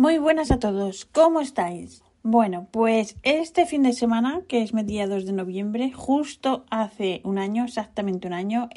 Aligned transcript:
Muy 0.00 0.16
buenas 0.16 0.50
a 0.50 0.58
todos, 0.58 1.04
¿cómo 1.04 1.42
estáis? 1.42 2.02
Bueno, 2.22 2.68
pues 2.70 3.18
este 3.22 3.66
fin 3.66 3.82
de 3.82 3.92
semana, 3.92 4.40
que 4.48 4.62
es 4.62 4.72
mediados 4.72 5.26
de 5.26 5.34
noviembre, 5.34 5.92
justo 5.92 6.64
hace 6.70 7.20
un 7.22 7.36
año, 7.36 7.64
exactamente 7.64 8.26
un 8.26 8.32
año, 8.32 8.70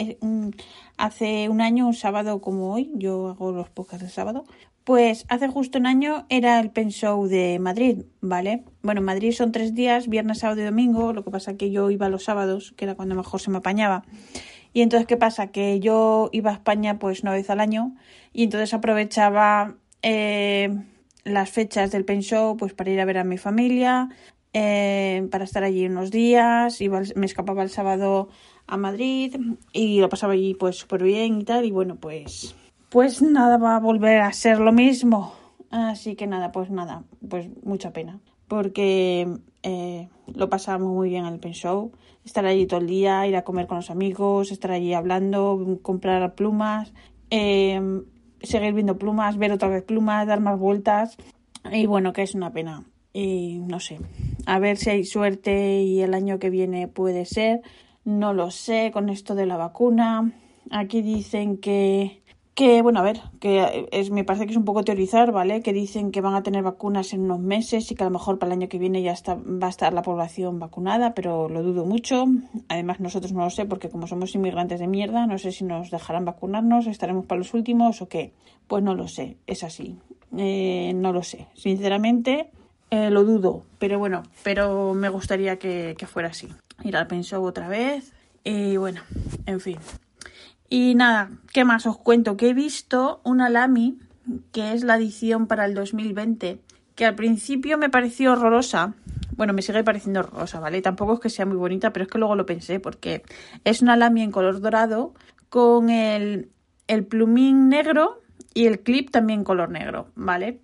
hace 0.97 1.47
un 1.47 1.61
año, 1.61 1.87
un 1.87 1.93
sábado 1.93 2.41
como 2.41 2.73
hoy, 2.73 2.91
yo 2.95 3.29
hago 3.29 3.53
los 3.53 3.69
podcasts 3.69 4.03
de 4.03 4.11
sábado, 4.11 4.43
pues 4.83 5.25
hace 5.29 5.47
justo 5.47 5.79
un 5.79 5.85
año 5.85 6.25
era 6.27 6.59
el 6.59 6.71
Pen 6.71 6.89
Show 6.89 7.25
de 7.27 7.57
Madrid, 7.57 8.03
¿vale? 8.19 8.65
Bueno, 8.81 8.99
en 8.99 9.05
Madrid 9.05 9.31
son 9.31 9.53
tres 9.53 9.73
días, 9.73 10.09
viernes, 10.09 10.39
sábado 10.39 10.59
y 10.59 10.65
domingo, 10.65 11.13
lo 11.13 11.23
que 11.23 11.31
pasa 11.31 11.55
que 11.55 11.71
yo 11.71 11.89
iba 11.89 12.09
los 12.09 12.25
sábados, 12.25 12.73
que 12.75 12.83
era 12.83 12.95
cuando 12.95 13.15
mejor 13.15 13.39
se 13.39 13.49
me 13.49 13.59
apañaba. 13.59 14.03
Y 14.73 14.81
entonces, 14.81 15.07
¿qué 15.07 15.15
pasa? 15.15 15.53
Que 15.53 15.79
yo 15.79 16.29
iba 16.33 16.51
a 16.51 16.55
España 16.55 16.99
pues 16.99 17.21
una 17.21 17.31
vez 17.31 17.49
al 17.49 17.61
año 17.61 17.95
y 18.33 18.43
entonces 18.43 18.73
aprovechaba 18.73 19.77
eh, 20.01 20.83
las 21.23 21.49
fechas 21.49 21.91
del 21.91 22.05
Pen 22.05 22.21
Show 22.21 22.57
pues 22.57 22.73
para 22.73 22.91
ir 22.91 22.99
a 22.99 23.05
ver 23.05 23.17
a 23.17 23.23
mi 23.23 23.37
familia, 23.37 24.09
eh, 24.53 25.27
para 25.31 25.45
estar 25.45 25.63
allí 25.63 25.85
unos 25.85 26.11
días, 26.11 26.79
iba, 26.81 27.01
me 27.15 27.25
escapaba 27.25 27.63
el 27.63 27.69
sábado 27.69 28.29
a 28.67 28.77
Madrid 28.77 29.35
y 29.71 29.99
lo 29.99 30.09
pasaba 30.09 30.33
allí 30.33 30.53
pues 30.53 30.77
súper 30.77 31.03
bien 31.03 31.41
y 31.41 31.43
tal. 31.43 31.65
Y 31.65 31.71
bueno 31.71 31.95
pues 31.95 32.55
pues 32.89 33.21
nada 33.21 33.57
va 33.57 33.75
a 33.75 33.79
volver 33.79 34.21
a 34.21 34.31
ser 34.33 34.59
lo 34.59 34.71
mismo. 34.71 35.33
Así 35.71 36.15
que 36.15 36.27
nada 36.27 36.51
pues 36.51 36.69
nada 36.69 37.03
pues 37.27 37.49
mucha 37.63 37.91
pena. 37.91 38.19
Porque 38.47 39.27
eh, 39.63 40.09
lo 40.35 40.49
pasamos 40.49 40.93
muy 40.93 41.09
bien 41.09 41.25
en 41.25 41.33
el 41.33 41.39
Pen 41.39 41.53
Show. 41.53 41.91
Estar 42.23 42.45
allí 42.45 42.67
todo 42.67 42.79
el 42.79 42.87
día 42.87 43.25
ir 43.25 43.35
a 43.35 43.43
comer 43.43 43.65
con 43.67 43.77
los 43.77 43.89
amigos 43.89 44.51
estar 44.51 44.71
allí 44.71 44.93
hablando 44.93 45.79
comprar 45.81 46.35
plumas 46.35 46.93
eh, 47.31 47.81
seguir 48.43 48.73
viendo 48.73 48.97
plumas, 48.97 49.37
ver 49.37 49.51
otra 49.51 49.69
vez 49.69 49.83
plumas, 49.83 50.27
dar 50.27 50.39
más 50.39 50.59
vueltas. 50.59 51.17
Y 51.71 51.85
bueno, 51.85 52.13
que 52.13 52.23
es 52.23 52.35
una 52.35 52.51
pena. 52.51 52.83
Y 53.13 53.59
no 53.59 53.79
sé, 53.79 53.99
a 54.45 54.59
ver 54.59 54.77
si 54.77 54.89
hay 54.89 55.03
suerte 55.03 55.81
y 55.81 56.01
el 56.01 56.13
año 56.13 56.39
que 56.39 56.49
viene 56.49 56.87
puede 56.87 57.25
ser. 57.25 57.61
No 58.05 58.33
lo 58.33 58.51
sé 58.51 58.91
con 58.91 59.09
esto 59.09 59.35
de 59.35 59.45
la 59.45 59.55
vacuna. 59.55 60.33
Aquí 60.71 61.01
dicen 61.01 61.57
que 61.57 62.22
que 62.55 62.83
bueno, 62.83 62.99
a 62.99 63.03
ver, 63.03 63.21
que 63.39 63.87
es, 63.91 64.11
me 64.11 64.23
parece 64.23 64.45
que 64.45 64.51
es 64.51 64.57
un 64.57 64.65
poco 64.65 64.83
teorizar, 64.83 65.31
¿vale? 65.31 65.61
Que 65.61 65.73
dicen 65.73 66.11
que 66.11 66.21
van 66.21 66.35
a 66.35 66.43
tener 66.43 66.61
vacunas 66.61 67.13
en 67.13 67.21
unos 67.21 67.39
meses 67.39 67.89
y 67.91 67.95
que 67.95 68.03
a 68.03 68.07
lo 68.07 68.11
mejor 68.11 68.37
para 68.37 68.53
el 68.53 68.59
año 68.59 68.69
que 68.69 68.77
viene 68.77 69.01
ya 69.01 69.11
está, 69.11 69.35
va 69.35 69.67
a 69.67 69.69
estar 69.69 69.91
la 69.93 70.03
población 70.03 70.59
vacunada, 70.59 71.15
pero 71.15 71.49
lo 71.49 71.63
dudo 71.63 71.85
mucho. 71.85 72.25
Además, 72.69 72.99
nosotros 72.99 73.31
no 73.33 73.43
lo 73.43 73.49
sé 73.49 73.65
porque 73.65 73.89
como 73.89 74.05
somos 74.05 74.35
inmigrantes 74.35 74.79
de 74.79 74.87
mierda, 74.87 75.25
no 75.25 75.39
sé 75.39 75.51
si 75.51 75.63
nos 75.63 75.89
dejarán 75.89 76.25
vacunarnos, 76.25 76.85
estaremos 76.85 77.25
para 77.25 77.39
los 77.39 77.53
últimos 77.55 78.01
o 78.03 78.07
qué. 78.07 78.33
Pues 78.67 78.83
no 78.83 78.93
lo 78.93 79.07
sé, 79.07 79.37
es 79.47 79.63
así. 79.63 79.97
Eh, 80.37 80.93
no 80.95 81.11
lo 81.11 81.23
sé. 81.23 81.47
Sinceramente, 81.55 82.51
eh, 82.91 83.09
lo 83.09 83.23
dudo, 83.23 83.63
pero 83.79 83.97
bueno, 83.97 84.21
pero 84.43 84.93
me 84.93 85.09
gustaría 85.09 85.57
que, 85.57 85.95
que 85.97 86.05
fuera 86.05 86.29
así. 86.29 86.49
Ir 86.83 86.95
al 86.97 87.07
pensó 87.07 87.41
otra 87.41 87.67
vez 87.67 88.13
y 88.43 88.77
bueno, 88.77 89.01
en 89.47 89.59
fin. 89.59 89.77
Y 90.73 90.95
nada, 90.95 91.29
¿qué 91.51 91.65
más 91.65 91.85
os 91.85 91.99
cuento? 91.99 92.35
Que 92.35 92.49
he 92.49 92.53
visto 92.55 93.21
una 93.23 93.47
Lamy, 93.47 93.99
que 94.51 94.73
es 94.73 94.83
la 94.83 94.95
edición 94.95 95.45
para 95.45 95.65
el 95.65 95.75
2020, 95.75 96.61
que 96.95 97.05
al 97.05 97.13
principio 97.13 97.77
me 97.77 97.91
pareció 97.91 98.31
horrorosa. 98.31 98.95
Bueno, 99.35 99.53
me 99.53 99.61
sigue 99.61 99.83
pareciendo 99.83 100.21
horrorosa, 100.21 100.59
¿vale? 100.59 100.81
Tampoco 100.81 101.13
es 101.13 101.19
que 101.19 101.29
sea 101.29 101.45
muy 101.45 101.57
bonita, 101.57 101.93
pero 101.93 102.05
es 102.05 102.09
que 102.09 102.17
luego 102.17 102.35
lo 102.35 102.47
pensé, 102.47 102.79
porque 102.79 103.21
es 103.63 103.83
una 103.83 103.95
Lamy 103.95 104.23
en 104.23 104.31
color 104.31 104.61
dorado 104.61 105.13
con 105.49 105.91
el, 105.91 106.49
el 106.87 107.05
plumín 107.05 107.69
negro 107.69 108.23
y 108.55 108.65
el 108.65 108.79
clip 108.79 109.11
también 109.11 109.43
color 109.43 109.69
negro, 109.69 110.07
¿vale? 110.15 110.59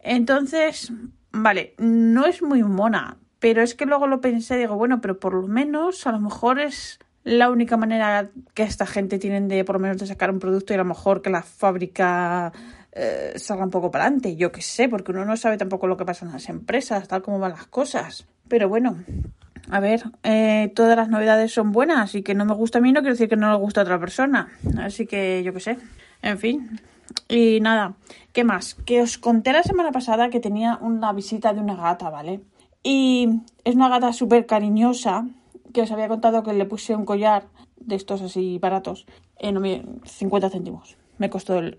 Entonces, 0.00 0.92
vale, 1.30 1.76
no 1.78 2.26
es 2.26 2.42
muy 2.42 2.64
mona, 2.64 3.16
pero 3.38 3.62
es 3.62 3.76
que 3.76 3.86
luego 3.86 4.08
lo 4.08 4.20
pensé, 4.20 4.56
digo, 4.56 4.74
bueno, 4.74 5.00
pero 5.00 5.20
por 5.20 5.34
lo 5.34 5.46
menos 5.46 6.04
a 6.08 6.10
lo 6.10 6.18
mejor 6.18 6.58
es 6.58 6.98
la 7.24 7.50
única 7.50 7.76
manera 7.76 8.30
que 8.54 8.62
esta 8.64 8.86
gente 8.86 9.18
tienen 9.18 9.48
de 9.48 9.64
por 9.64 9.76
lo 9.76 9.80
menos 9.80 9.98
de 9.98 10.06
sacar 10.06 10.30
un 10.30 10.38
producto 10.38 10.72
y 10.72 10.74
a 10.74 10.78
lo 10.78 10.84
mejor 10.84 11.22
que 11.22 11.30
la 11.30 11.42
fábrica 11.42 12.52
eh, 12.92 13.34
salga 13.36 13.64
un 13.64 13.70
poco 13.70 13.90
para 13.90 14.04
adelante. 14.04 14.36
Yo 14.36 14.50
qué 14.52 14.62
sé, 14.62 14.88
porque 14.88 15.12
uno 15.12 15.24
no 15.24 15.36
sabe 15.36 15.56
tampoco 15.56 15.86
lo 15.86 15.96
que 15.96 16.04
pasa 16.04 16.26
en 16.26 16.32
las 16.32 16.48
empresas, 16.48 17.06
tal 17.08 17.22
como 17.22 17.38
van 17.38 17.52
las 17.52 17.66
cosas. 17.66 18.26
Pero 18.48 18.68
bueno, 18.68 18.96
a 19.70 19.80
ver, 19.80 20.02
eh, 20.24 20.72
todas 20.74 20.96
las 20.96 21.08
novedades 21.08 21.52
son 21.52 21.72
buenas 21.72 22.14
y 22.14 22.22
que 22.22 22.34
no 22.34 22.44
me 22.44 22.54
gusta 22.54 22.78
a 22.78 22.80
mí 22.80 22.92
no 22.92 23.00
quiere 23.00 23.14
decir 23.14 23.28
que 23.28 23.36
no 23.36 23.50
le 23.50 23.58
guste 23.58 23.80
a 23.80 23.84
otra 23.84 23.98
persona. 23.98 24.48
Así 24.78 25.06
que 25.06 25.42
yo 25.44 25.52
qué 25.52 25.60
sé. 25.60 25.78
En 26.22 26.38
fin. 26.38 26.80
Y 27.28 27.60
nada, 27.60 27.94
¿qué 28.32 28.44
más? 28.44 28.74
Que 28.74 29.00
os 29.00 29.18
conté 29.18 29.52
la 29.52 29.62
semana 29.62 29.92
pasada 29.92 30.28
que 30.28 30.40
tenía 30.40 30.78
una 30.80 31.12
visita 31.12 31.52
de 31.52 31.60
una 31.60 31.76
gata, 31.76 32.10
¿vale? 32.10 32.40
Y 32.82 33.40
es 33.64 33.74
una 33.74 33.88
gata 33.88 34.12
súper 34.12 34.46
cariñosa 34.46 35.26
que 35.72 35.82
os 35.82 35.90
había 35.90 36.08
contado 36.08 36.42
que 36.42 36.52
le 36.52 36.64
puse 36.64 36.94
un 36.94 37.04
collar 37.04 37.44
de 37.76 37.96
estos 37.96 38.22
así 38.22 38.58
baratos 38.58 39.06
en 39.38 40.00
50 40.04 40.50
céntimos. 40.50 40.96
Me 41.18 41.30
costó 41.30 41.58
el, 41.58 41.76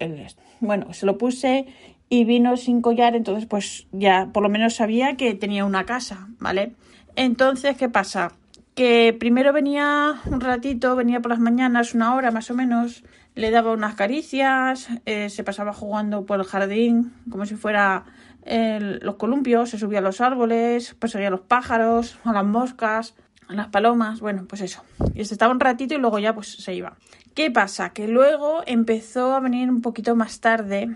Bueno, 0.59 0.93
se 0.93 1.05
lo 1.05 1.17
puse 1.17 1.65
y 2.09 2.25
vino 2.25 2.57
sin 2.57 2.81
collar, 2.81 3.15
entonces 3.15 3.45
pues 3.45 3.87
ya 3.91 4.29
por 4.31 4.43
lo 4.43 4.49
menos 4.49 4.75
sabía 4.75 5.15
que 5.17 5.33
tenía 5.33 5.65
una 5.65 5.85
casa, 5.85 6.27
¿vale? 6.39 6.75
Entonces, 7.15 7.77
¿qué 7.77 7.89
pasa? 7.89 8.33
Que 8.75 9.15
primero 9.17 9.53
venía 9.53 10.21
un 10.25 10.41
ratito, 10.41 10.95
venía 10.95 11.21
por 11.21 11.31
las 11.31 11.39
mañanas, 11.39 11.93
una 11.93 12.15
hora 12.15 12.31
más 12.31 12.49
o 12.51 12.53
menos, 12.53 13.03
le 13.35 13.51
daba 13.51 13.71
unas 13.71 13.95
caricias, 13.95 14.89
eh, 15.05 15.29
se 15.29 15.43
pasaba 15.43 15.73
jugando 15.73 16.25
por 16.25 16.39
el 16.39 16.45
jardín 16.45 17.13
como 17.29 17.45
si 17.45 17.55
fuera 17.55 18.05
los 18.45 19.15
columpios, 19.15 19.69
se 19.69 19.79
subía 19.79 19.99
a 19.99 20.01
los 20.01 20.19
árboles, 20.19 20.95
perseguía 20.95 21.29
a 21.29 21.31
los 21.31 21.41
pájaros, 21.41 22.19
a 22.25 22.33
las 22.33 22.45
moscas, 22.45 23.15
las 23.49 23.67
palomas, 23.67 24.19
bueno, 24.19 24.45
pues 24.47 24.61
eso. 24.61 24.83
Y 25.13 25.25
se 25.25 25.33
estaba 25.33 25.51
un 25.51 25.59
ratito 25.59 25.93
y 25.93 25.97
luego 25.97 26.19
ya 26.19 26.33
pues 26.33 26.47
se 26.47 26.73
iba. 26.73 26.97
¿Qué 27.33 27.51
pasa? 27.51 27.93
Que 27.93 28.07
luego 28.07 28.61
empezó 28.65 29.33
a 29.33 29.39
venir 29.39 29.69
un 29.69 29.81
poquito 29.81 30.15
más 30.15 30.39
tarde 30.39 30.95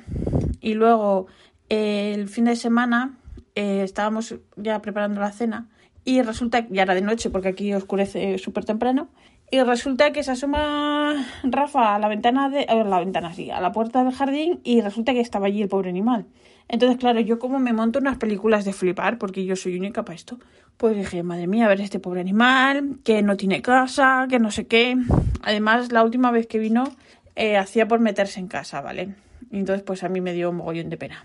y 0.62 0.74
luego 0.74 1.28
eh, 1.70 2.14
el 2.14 2.28
fin 2.30 2.46
de 2.46 2.56
semana 2.56 3.18
eh, 3.56 3.82
estábamos 3.84 4.36
ya 4.56 4.82
preparando 4.82 5.20
la 5.20 5.32
cena 5.32 5.68
y 6.06 6.22
resulta 6.22 6.66
que 6.66 6.74
ya 6.74 6.84
era 6.84 6.96
de 6.96 7.02
noche 7.02 7.30
porque 7.30 7.50
aquí 7.50 7.74
oscurece 7.74 8.38
súper 8.38 8.66
temprano 8.66 9.10
y 9.50 9.62
resulta 9.62 10.12
que 10.12 10.24
se 10.24 10.32
asoma 10.32 11.26
Rafa 11.44 11.96
a 11.96 12.00
la 12.00 12.08
ventana 12.08 12.50
de 12.50 12.64
a 12.64 12.76
la 12.76 13.00
ventana 13.00 13.34
sí, 13.34 13.50
a 13.50 13.62
la 13.62 13.72
puerta 13.72 14.04
del 14.04 14.14
jardín 14.14 14.60
y 14.64 14.82
resulta 14.82 15.14
que 15.14 15.22
estaba 15.22 15.48
allí 15.48 15.62
el 15.62 15.70
pobre 15.70 15.90
animal. 15.90 16.28
Entonces, 16.70 16.98
claro, 16.98 17.20
yo 17.22 17.40
como 17.40 17.60
me 17.60 17.74
monto 17.74 18.00
unas 18.00 18.18
películas 18.18 18.66
de 18.66 18.74
flipar, 18.74 19.18
porque 19.18 19.46
yo 19.46 19.56
soy 19.56 19.78
única 19.78 20.04
para 20.04 20.16
esto, 20.16 20.38
pues 20.76 20.96
dije, 20.96 21.24
madre 21.24 21.48
mía, 21.48 21.66
a 21.66 21.70
ver 21.70 21.82
este 21.82 22.00
pobre 22.00 22.22
animal, 22.22 23.00
que 23.04 23.22
no 23.22 23.38
tiene 23.38 23.62
casa, 23.62 24.28
que 24.30 24.40
no 24.40 24.52
sé 24.52 24.68
qué. 24.68 24.98
Además, 25.44 25.92
la 25.92 26.04
última 26.04 26.30
vez 26.32 26.46
que 26.46 26.60
vino, 26.60 26.96
eh, 27.36 27.58
hacía 27.58 27.88
por 27.88 28.00
meterse 28.00 28.40
en 28.40 28.48
casa, 28.48 28.82
¿vale? 28.82 29.16
Y 29.50 29.58
entonces, 29.58 29.84
pues 29.84 30.04
a 30.04 30.10
mí 30.10 30.22
me 30.22 30.34
dio 30.34 30.50
un 30.50 30.58
mogollón 30.58 30.90
de 30.90 30.98
pena. 30.98 31.24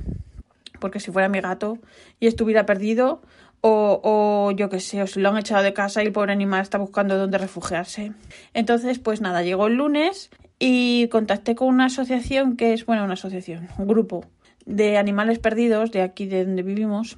Porque 0.78 1.00
si 1.00 1.10
fuera 1.10 1.28
mi 1.28 1.40
gato 1.40 1.78
y 2.20 2.28
estuviera 2.28 2.64
perdido, 2.64 3.20
o, 3.60 4.00
o 4.02 4.50
yo 4.52 4.68
qué 4.68 4.80
sé, 4.80 5.02
o 5.02 5.06
si 5.06 5.20
lo 5.20 5.30
han 5.30 5.38
echado 5.38 5.62
de 5.62 5.72
casa 5.72 6.02
y 6.02 6.06
el 6.06 6.12
pobre 6.12 6.32
animal 6.32 6.62
está 6.62 6.78
buscando 6.78 7.18
dónde 7.18 7.38
refugiarse. 7.38 8.12
Entonces, 8.54 8.98
pues 9.00 9.20
nada, 9.20 9.42
llegó 9.42 9.66
el 9.66 9.74
lunes 9.74 10.30
y 10.58 11.08
contacté 11.08 11.54
con 11.54 11.68
una 11.68 11.86
asociación 11.86 12.56
que 12.56 12.72
es, 12.72 12.86
bueno, 12.86 13.04
una 13.04 13.14
asociación, 13.14 13.68
un 13.78 13.86
grupo 13.86 14.24
de 14.64 14.98
animales 14.98 15.38
perdidos 15.38 15.90
de 15.90 16.02
aquí 16.02 16.26
de 16.26 16.44
donde 16.44 16.62
vivimos 16.62 17.16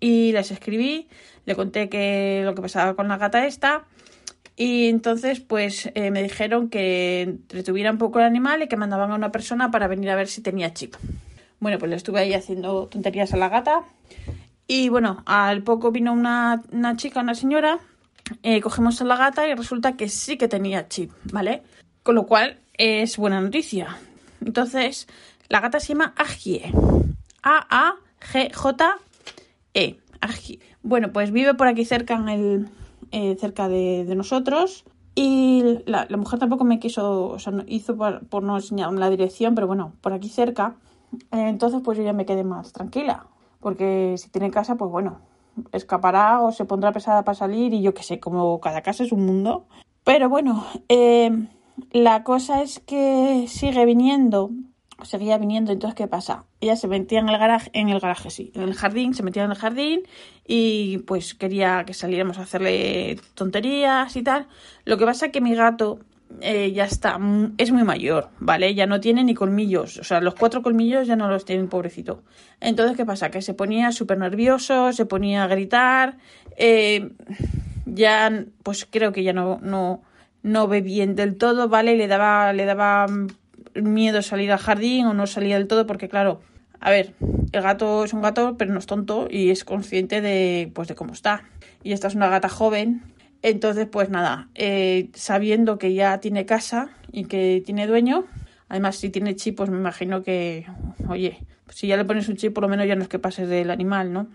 y 0.00 0.32
les 0.32 0.50
escribí, 0.50 1.08
le 1.44 1.54
conté 1.54 1.88
que 1.88 2.42
lo 2.44 2.54
que 2.54 2.62
pasaba 2.62 2.94
con 2.94 3.08
la 3.08 3.18
gata 3.18 3.46
esta 3.46 3.84
y 4.56 4.88
entonces 4.88 5.40
pues 5.40 5.90
eh, 5.94 6.10
me 6.10 6.22
dijeron 6.22 6.70
que 6.70 7.38
retuviera 7.48 7.90
un 7.90 7.98
poco 7.98 8.18
el 8.18 8.24
animal 8.24 8.62
y 8.62 8.68
que 8.68 8.76
mandaban 8.76 9.10
a 9.10 9.14
una 9.14 9.32
persona 9.32 9.70
para 9.70 9.86
venir 9.86 10.10
a 10.10 10.16
ver 10.16 10.28
si 10.28 10.40
tenía 10.40 10.72
chip. 10.72 10.94
Bueno, 11.60 11.78
pues 11.78 11.90
le 11.90 11.96
estuve 11.96 12.20
ahí 12.20 12.34
haciendo 12.34 12.86
tonterías 12.86 13.32
a 13.34 13.36
la 13.36 13.48
gata 13.48 13.84
y 14.66 14.88
bueno, 14.88 15.22
al 15.26 15.62
poco 15.62 15.90
vino 15.90 16.12
una, 16.12 16.62
una 16.72 16.96
chica, 16.96 17.20
una 17.20 17.34
señora, 17.34 17.80
eh, 18.42 18.60
cogemos 18.60 19.00
a 19.00 19.04
la 19.04 19.16
gata 19.16 19.46
y 19.46 19.54
resulta 19.54 19.96
que 19.96 20.08
sí 20.08 20.36
que 20.36 20.48
tenía 20.48 20.88
chip, 20.88 21.12
¿vale? 21.32 21.62
Con 22.02 22.14
lo 22.14 22.26
cual 22.26 22.58
es 22.78 23.16
buena 23.16 23.40
noticia. 23.40 23.98
Entonces 24.44 25.06
la 25.48 25.60
gata 25.60 25.80
se 25.80 25.88
llama 25.88 26.14
Agie. 26.16 26.72
A-A-G-J-E. 27.42 28.90
Agie. 30.20 30.60
Bueno, 30.82 31.12
pues 31.12 31.30
vive 31.30 31.54
por 31.54 31.68
aquí 31.68 31.84
cerca, 31.84 32.14
en 32.14 32.28
el, 32.28 32.68
eh, 33.12 33.36
cerca 33.38 33.68
de, 33.68 34.12
nosotros. 34.16 34.84
Y 35.14 35.78
la, 35.86 36.06
mujer 36.16 36.38
tampoco 36.38 36.64
me 36.64 36.78
quiso, 36.78 37.28
o 37.28 37.38
sea, 37.38 37.52
hizo 37.66 37.96
por, 37.96 38.42
no 38.42 38.56
enseñar 38.56 38.92
la 38.92 39.08
dirección, 39.10 39.54
pero 39.54 39.66
bueno, 39.66 39.92
por 40.00 40.12
aquí 40.12 40.28
cerca. 40.28 40.76
Entonces, 41.30 41.80
pues 41.84 41.96
yo 41.96 42.04
ya 42.04 42.12
me 42.12 42.26
quedé 42.26 42.44
más 42.44 42.72
tranquila. 42.72 43.26
Porque 43.60 44.14
si 44.18 44.28
tiene 44.28 44.50
casa, 44.50 44.76
pues 44.76 44.90
bueno, 44.90 45.20
escapará 45.72 46.40
o 46.40 46.52
se 46.52 46.64
pondrá 46.64 46.92
pesada 46.92 47.24
para 47.24 47.36
salir 47.36 47.72
y 47.72 47.82
yo 47.82 47.94
qué 47.94 48.02
sé, 48.02 48.20
como 48.20 48.60
cada 48.60 48.82
casa 48.82 49.04
es 49.04 49.12
un 49.12 49.24
mundo. 49.24 49.66
Pero 50.04 50.28
bueno, 50.28 50.64
eh, 50.88 51.30
la 51.90 52.22
cosa 52.22 52.62
es 52.62 52.80
que 52.80 53.46
sigue 53.48 53.84
viniendo 53.86 54.50
seguía 55.02 55.38
viniendo. 55.38 55.72
Entonces, 55.72 55.96
¿qué 55.96 56.06
pasa? 56.06 56.44
Ella 56.60 56.76
se 56.76 56.88
metía 56.88 57.20
en 57.20 57.28
el 57.28 57.38
garaje, 57.38 57.70
en 57.72 57.88
el 57.88 58.00
garaje, 58.00 58.30
sí, 58.30 58.52
en 58.54 58.62
el 58.62 58.74
jardín, 58.74 59.14
se 59.14 59.22
metía 59.22 59.44
en 59.44 59.50
el 59.50 59.56
jardín 59.56 60.02
y 60.46 60.98
pues 60.98 61.34
quería 61.34 61.84
que 61.84 61.94
saliéramos 61.94 62.38
a 62.38 62.42
hacerle 62.42 63.20
tonterías 63.34 64.16
y 64.16 64.22
tal. 64.22 64.46
Lo 64.84 64.96
que 64.98 65.04
pasa 65.04 65.26
es 65.26 65.32
que 65.32 65.40
mi 65.40 65.54
gato 65.54 66.00
eh, 66.40 66.72
ya 66.72 66.84
está, 66.84 67.18
es 67.56 67.70
muy 67.72 67.84
mayor, 67.84 68.30
¿vale? 68.40 68.74
Ya 68.74 68.86
no 68.86 69.00
tiene 69.00 69.22
ni 69.22 69.34
colmillos, 69.34 69.98
o 69.98 70.04
sea, 70.04 70.20
los 70.20 70.34
cuatro 70.34 70.60
colmillos 70.60 71.06
ya 71.06 71.16
no 71.16 71.28
los 71.28 71.44
tiene, 71.44 71.64
pobrecito. 71.68 72.22
Entonces, 72.60 72.96
¿qué 72.96 73.06
pasa? 73.06 73.30
Que 73.30 73.42
se 73.42 73.54
ponía 73.54 73.92
súper 73.92 74.18
nervioso, 74.18 74.92
se 74.92 75.06
ponía 75.06 75.44
a 75.44 75.46
gritar, 75.46 76.18
eh, 76.56 77.10
ya, 77.86 78.44
pues 78.62 78.86
creo 78.90 79.12
que 79.12 79.22
ya 79.22 79.32
no, 79.32 79.60
no, 79.62 80.02
no 80.42 80.68
ve 80.68 80.80
bien 80.80 81.14
del 81.14 81.36
todo, 81.36 81.68
¿vale? 81.68 81.96
Le 81.96 82.08
daba, 82.08 82.52
le 82.52 82.64
daba 82.64 83.06
miedo 83.82 84.22
salir 84.22 84.52
al 84.52 84.58
jardín 84.58 85.06
o 85.06 85.14
no 85.14 85.26
salía 85.26 85.56
del 85.58 85.66
todo 85.66 85.86
porque, 85.86 86.08
claro, 86.08 86.40
a 86.80 86.90
ver, 86.90 87.14
el 87.52 87.62
gato 87.62 88.04
es 88.04 88.12
un 88.12 88.22
gato, 88.22 88.56
pero 88.58 88.72
no 88.72 88.78
es 88.78 88.86
tonto 88.86 89.28
y 89.30 89.50
es 89.50 89.64
consciente 89.64 90.20
de, 90.20 90.70
pues, 90.74 90.88
de 90.88 90.94
cómo 90.94 91.12
está. 91.12 91.44
Y 91.82 91.92
esta 91.92 92.08
es 92.08 92.14
una 92.14 92.28
gata 92.28 92.48
joven, 92.48 93.02
entonces, 93.42 93.86
pues 93.86 94.10
nada, 94.10 94.48
eh, 94.54 95.10
sabiendo 95.14 95.78
que 95.78 95.94
ya 95.94 96.18
tiene 96.18 96.46
casa 96.46 96.90
y 97.12 97.24
que 97.24 97.62
tiene 97.64 97.86
dueño, 97.86 98.24
además 98.68 98.96
si 98.96 99.10
tiene 99.10 99.36
chip, 99.36 99.56
pues 99.56 99.70
me 99.70 99.78
imagino 99.78 100.22
que, 100.22 100.66
oye, 101.08 101.38
si 101.68 101.86
ya 101.86 101.96
le 101.96 102.04
pones 102.04 102.28
un 102.28 102.36
chip, 102.36 102.52
por 102.52 102.62
lo 102.62 102.68
menos 102.68 102.86
ya 102.86 102.96
no 102.96 103.02
es 103.02 103.08
que 103.08 103.18
pases 103.18 103.48
del 103.48 103.70
animal, 103.70 104.12
¿no? 104.12 104.28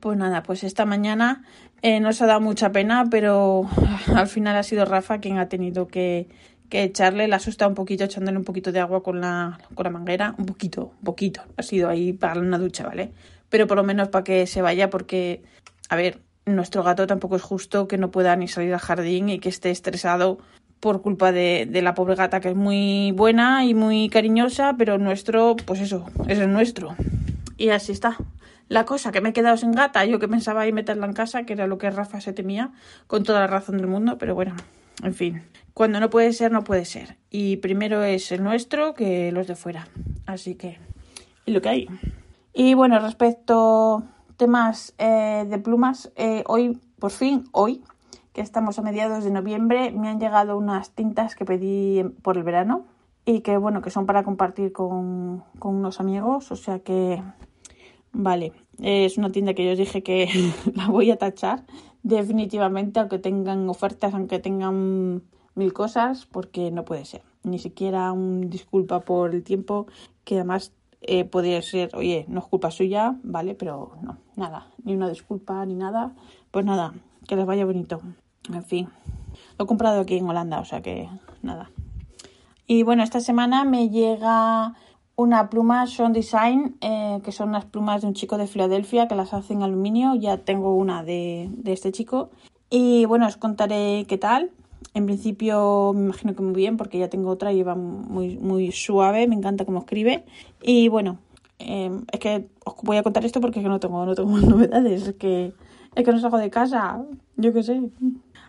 Pues 0.00 0.16
nada, 0.16 0.42
pues 0.42 0.64
esta 0.64 0.86
mañana 0.86 1.42
eh, 1.82 2.00
nos 2.00 2.22
ha 2.22 2.26
dado 2.26 2.40
mucha 2.40 2.72
pena, 2.72 3.06
pero 3.10 3.68
al 4.14 4.28
final 4.28 4.56
ha 4.56 4.62
sido 4.62 4.84
Rafa 4.84 5.18
quien 5.18 5.38
ha 5.38 5.48
tenido 5.48 5.88
que, 5.88 6.28
que 6.70 6.84
echarle, 6.84 7.28
la 7.28 7.36
asusta 7.36 7.66
un 7.68 7.74
poquito 7.74 8.04
echándole 8.04 8.38
un 8.38 8.44
poquito 8.44 8.72
de 8.72 8.80
agua 8.80 9.02
con 9.02 9.20
la, 9.20 9.58
con 9.74 9.84
la 9.84 9.90
manguera, 9.90 10.34
un 10.38 10.46
poquito, 10.46 10.92
un 10.98 11.04
poquito, 11.04 11.42
ha 11.56 11.62
sido 11.62 11.88
ahí 11.88 12.12
para 12.14 12.40
una 12.40 12.58
ducha, 12.58 12.86
¿vale? 12.86 13.12
Pero 13.50 13.66
por 13.66 13.76
lo 13.76 13.84
menos 13.84 14.08
para 14.08 14.24
que 14.24 14.46
se 14.46 14.62
vaya 14.62 14.88
porque, 14.88 15.42
a 15.88 15.96
ver, 15.96 16.20
nuestro 16.46 16.82
gato 16.82 17.06
tampoco 17.06 17.36
es 17.36 17.42
justo 17.42 17.88
que 17.88 17.98
no 17.98 18.10
pueda 18.10 18.34
ni 18.36 18.48
salir 18.48 18.72
al 18.72 18.80
jardín 18.80 19.28
y 19.28 19.40
que 19.40 19.48
esté 19.48 19.70
estresado 19.70 20.38
por 20.78 21.02
culpa 21.02 21.32
de, 21.32 21.68
de, 21.70 21.82
la 21.82 21.94
pobre 21.94 22.14
gata 22.14 22.40
que 22.40 22.48
es 22.48 22.56
muy 22.56 23.12
buena 23.12 23.66
y 23.66 23.74
muy 23.74 24.08
cariñosa, 24.08 24.76
pero 24.78 24.96
nuestro, 24.96 25.56
pues 25.66 25.80
eso, 25.80 26.06
es 26.28 26.38
el 26.38 26.50
nuestro. 26.52 26.96
Y 27.58 27.68
así 27.68 27.92
está. 27.92 28.16
La 28.68 28.84
cosa 28.84 29.10
que 29.10 29.20
me 29.20 29.30
he 29.30 29.32
quedado 29.32 29.56
sin 29.56 29.72
gata, 29.72 30.04
yo 30.04 30.20
que 30.20 30.28
pensaba 30.28 30.66
ir 30.66 30.72
meterla 30.72 31.04
en 31.04 31.12
casa, 31.12 31.42
que 31.42 31.54
era 31.54 31.66
lo 31.66 31.76
que 31.76 31.90
Rafa 31.90 32.20
se 32.20 32.32
temía, 32.32 32.70
con 33.08 33.24
toda 33.24 33.40
la 33.40 33.48
razón 33.48 33.76
del 33.76 33.88
mundo, 33.88 34.16
pero 34.16 34.36
bueno, 34.36 34.54
en 35.02 35.14
fin, 35.14 35.42
cuando 35.74 36.00
no 36.00 36.10
puede 36.10 36.32
ser, 36.32 36.52
no 36.52 36.64
puede 36.64 36.84
ser. 36.84 37.16
Y 37.30 37.56
primero 37.58 38.02
es 38.02 38.32
el 38.32 38.42
nuestro 38.42 38.94
que 38.94 39.32
los 39.32 39.46
de 39.46 39.56
fuera. 39.56 39.88
Así 40.26 40.54
que, 40.54 40.78
es 41.46 41.54
lo 41.54 41.62
que 41.62 41.68
hay. 41.68 41.88
Y 42.52 42.74
bueno, 42.74 42.98
respecto 42.98 44.02
temas 44.36 44.94
eh, 44.98 45.46
de 45.48 45.58
plumas, 45.58 46.12
eh, 46.16 46.44
hoy, 46.46 46.78
por 46.98 47.10
fin, 47.10 47.44
hoy, 47.52 47.82
que 48.32 48.40
estamos 48.40 48.78
a 48.78 48.82
mediados 48.82 49.24
de 49.24 49.30
noviembre, 49.30 49.90
me 49.92 50.08
han 50.08 50.20
llegado 50.20 50.56
unas 50.56 50.90
tintas 50.90 51.34
que 51.34 51.44
pedí 51.44 52.02
por 52.22 52.36
el 52.36 52.42
verano 52.42 52.84
y 53.24 53.40
que, 53.40 53.56
bueno, 53.56 53.82
que 53.82 53.90
son 53.90 54.06
para 54.06 54.22
compartir 54.22 54.72
con, 54.72 55.44
con 55.58 55.76
unos 55.76 56.00
amigos. 56.00 56.50
O 56.52 56.56
sea 56.56 56.80
que, 56.80 57.22
vale, 58.12 58.52
es 58.82 59.18
una 59.18 59.30
tienda 59.30 59.54
que 59.54 59.64
yo 59.64 59.72
os 59.72 59.78
dije 59.78 60.02
que 60.02 60.28
la 60.74 60.88
voy 60.88 61.10
a 61.10 61.16
tachar 61.16 61.64
definitivamente, 62.02 63.00
aunque 63.00 63.18
tengan 63.18 63.68
ofertas, 63.68 64.14
aunque 64.14 64.38
tengan 64.38 65.22
mil 65.54 65.72
cosas, 65.72 66.26
porque 66.26 66.70
no 66.70 66.84
puede 66.84 67.04
ser. 67.04 67.22
Ni 67.42 67.58
siquiera 67.58 68.12
un 68.12 68.50
disculpa 68.50 69.00
por 69.00 69.34
el 69.34 69.42
tiempo, 69.42 69.86
que 70.24 70.36
además 70.36 70.72
eh, 71.02 71.24
podría 71.24 71.62
ser, 71.62 71.94
oye, 71.94 72.26
no 72.28 72.40
es 72.40 72.46
culpa 72.46 72.70
suya, 72.70 73.16
vale, 73.22 73.54
pero 73.54 73.92
no, 74.02 74.18
nada, 74.36 74.66
ni 74.84 74.94
una 74.94 75.08
disculpa 75.08 75.64
ni 75.66 75.74
nada. 75.74 76.14
Pues 76.50 76.64
nada, 76.64 76.94
que 77.26 77.36
les 77.36 77.46
vaya 77.46 77.64
bonito. 77.64 78.00
En 78.52 78.64
fin, 78.64 78.88
lo 79.58 79.64
he 79.64 79.68
comprado 79.68 80.00
aquí 80.00 80.16
en 80.16 80.28
Holanda, 80.28 80.60
o 80.60 80.64
sea 80.64 80.82
que 80.82 81.08
nada. 81.42 81.70
Y 82.66 82.82
bueno, 82.82 83.02
esta 83.02 83.20
semana 83.20 83.64
me 83.64 83.88
llega 83.88 84.74
una 85.16 85.50
pluma 85.50 85.86
Son 85.86 86.12
Design, 86.12 86.76
eh, 86.80 87.20
que 87.24 87.32
son 87.32 87.50
unas 87.50 87.66
plumas 87.66 88.00
de 88.00 88.08
un 88.08 88.14
chico 88.14 88.38
de 88.38 88.46
Filadelfia 88.46 89.08
que 89.08 89.14
las 89.14 89.34
hace 89.34 89.52
en 89.52 89.62
aluminio. 89.62 90.14
Ya 90.14 90.38
tengo 90.38 90.74
una 90.74 91.02
de, 91.02 91.48
de 91.52 91.72
este 91.72 91.92
chico. 91.92 92.30
Y 92.70 93.04
bueno, 93.04 93.26
os 93.26 93.36
contaré 93.36 94.06
qué 94.08 94.16
tal. 94.16 94.50
En 94.94 95.06
principio 95.06 95.92
me 95.94 96.04
imagino 96.04 96.34
que 96.34 96.42
muy 96.42 96.54
bien 96.54 96.76
porque 96.76 96.98
ya 96.98 97.08
tengo 97.08 97.30
otra 97.30 97.52
y 97.52 97.62
va 97.62 97.74
muy, 97.74 98.38
muy 98.38 98.72
suave, 98.72 99.26
me 99.28 99.34
encanta 99.34 99.64
cómo 99.64 99.80
escribe. 99.80 100.24
Y 100.62 100.88
bueno, 100.88 101.18
eh, 101.58 101.90
es 102.10 102.20
que 102.20 102.48
os 102.64 102.74
voy 102.82 102.96
a 102.96 103.02
contar 103.02 103.24
esto 103.24 103.40
porque 103.40 103.60
es 103.60 103.64
que 103.64 103.68
no 103.68 103.78
tengo, 103.80 104.04
no 104.06 104.14
tengo 104.14 104.30
más 104.32 104.44
novedades, 104.44 105.06
es 105.06 105.14
que, 105.14 105.52
es 105.94 106.04
que 106.04 106.12
no 106.12 106.18
salgo 106.18 106.38
de 106.38 106.50
casa, 106.50 107.04
yo 107.36 107.52
qué 107.52 107.62
sé. 107.62 107.82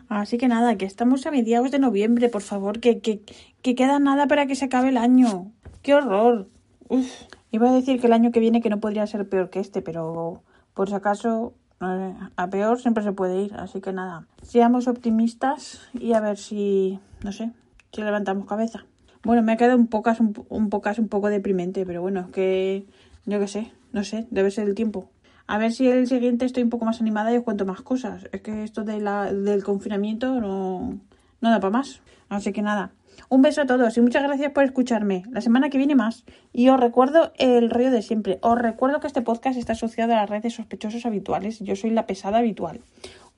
Así 0.08 0.38
que 0.38 0.48
nada, 0.48 0.78
que 0.78 0.86
estamos 0.86 1.26
a 1.26 1.32
mediados 1.32 1.72
de 1.72 1.80
noviembre, 1.80 2.30
por 2.30 2.42
favor, 2.42 2.80
que, 2.80 3.00
que, 3.00 3.22
que 3.62 3.76
queda 3.76 4.00
nada 4.00 4.28
para 4.28 4.46
que 4.46 4.56
se 4.56 4.66
acabe 4.66 4.90
el 4.90 4.98
año. 4.98 5.52
¡Qué 5.82 5.96
horror! 5.96 6.48
Uf, 6.90 7.10
iba 7.52 7.70
a 7.70 7.74
decir 7.74 8.00
que 8.00 8.08
el 8.08 8.14
año 8.14 8.32
que 8.32 8.40
viene 8.40 8.62
que 8.62 8.70
no 8.70 8.80
podría 8.80 9.08
ser 9.08 9.28
peor 9.28 9.50
que 9.50 9.60
este, 9.60 9.82
pero 9.82 10.44
por 10.74 10.90
si 10.90 10.96
acaso 10.96 11.54
a 11.80 12.50
peor 12.52 12.80
siempre 12.80 13.04
se 13.04 13.12
puede 13.12 13.42
ir, 13.42 13.56
así 13.56 13.82
que 13.82 13.92
nada, 13.92 14.28
seamos 14.44 14.88
optimistas 14.88 15.82
y 15.94 16.14
a 16.14 16.20
ver 16.20 16.38
si, 16.38 17.00
no 17.24 17.32
sé, 17.32 17.52
si 17.92 18.02
levantamos 18.02 18.46
cabeza. 18.46 18.86
Bueno, 19.24 19.42
me 19.42 19.54
ha 19.54 19.58
quedado 19.58 19.78
un 19.78 19.88
poco 19.88 20.12
un, 20.20 20.36
un, 20.50 20.70
un 20.70 21.08
poco 21.10 21.30
deprimente, 21.30 21.86
pero 21.86 22.02
bueno, 22.02 22.20
es 22.22 22.28
que 22.28 22.86
yo 23.26 23.40
qué 23.40 23.48
sé, 23.48 23.72
no 23.92 24.04
sé, 24.04 24.28
debe 24.30 24.52
ser 24.52 24.68
el 24.68 24.76
tiempo. 24.76 25.10
A 25.48 25.58
ver 25.58 25.72
si 25.72 25.88
el 25.88 26.08
siguiente 26.08 26.46
estoy 26.46 26.64
un 26.64 26.70
poco 26.70 26.86
más 26.86 27.02
animada 27.02 27.34
y 27.34 27.38
os 27.38 27.44
cuento 27.44 27.66
más 27.66 27.82
cosas. 27.82 28.28
Es 28.32 28.42
que 28.42 28.64
esto 28.64 28.84
de 28.84 29.02
la, 29.02 29.34
del 29.34 29.64
confinamiento 29.64 30.40
no, 30.40 31.00
no 31.42 31.50
da 31.50 31.60
para 31.60 31.72
más. 31.72 32.02
Así 32.30 32.54
que 32.54 32.62
nada, 32.62 32.92
un 33.30 33.42
beso 33.42 33.62
a 33.62 33.66
todos 33.66 33.98
y 33.98 34.02
muchas 34.02 34.24
gracias 34.24 34.52
por 34.52 34.64
escucharme. 34.64 35.24
La 35.32 35.42
semana 35.42 35.70
que 35.70 35.78
viene 35.78 35.96
más. 35.96 36.24
Y 36.54 36.70
os 36.70 36.80
recuerdo 36.80 37.34
el 37.38 37.70
rollo 37.70 37.92
de 37.92 38.02
siempre. 38.02 38.40
Os 38.42 38.58
recuerdo 38.58 39.00
que 39.00 39.08
este 39.08 39.22
podcast 39.22 39.58
está 39.58 39.74
asociado 39.74 40.14
a 40.14 40.18
la 40.18 40.26
red 40.26 40.42
de 40.42 40.50
sospechosos 40.50 41.06
habituales. 41.06 41.60
Yo 41.60 41.76
soy 41.76 41.92
la 41.92 42.08
pesada 42.08 42.40
habitual. 42.40 42.82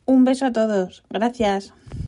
Un 0.05 0.25
beso 0.25 0.45
a 0.45 0.51
todos. 0.51 1.03
Gracias. 1.09 1.73